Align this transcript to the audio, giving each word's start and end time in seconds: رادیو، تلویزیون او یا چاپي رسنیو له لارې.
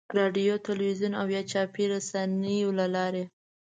رادیو، 0.19 0.53
تلویزیون 0.67 1.13
او 1.21 1.27
یا 1.35 1.41
چاپي 1.51 1.83
رسنیو 1.93 2.69
له 2.79 2.85
لارې. 2.95 3.23